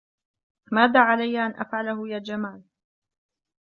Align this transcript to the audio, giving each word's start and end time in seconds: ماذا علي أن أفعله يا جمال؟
ماذا 0.71 0.99
علي 0.99 1.39
أن 1.45 1.51
أفعله 1.51 2.09
يا 2.09 2.19
جمال؟ 2.19 2.61